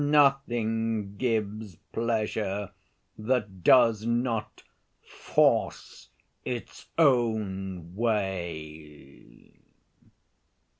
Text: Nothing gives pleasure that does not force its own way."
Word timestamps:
Nothing 0.03 1.15
gives 1.17 1.75
pleasure 1.75 2.71
that 3.19 3.63
does 3.63 4.03
not 4.03 4.63
force 5.03 6.09
its 6.43 6.87
own 6.97 7.95
way." 7.95 9.53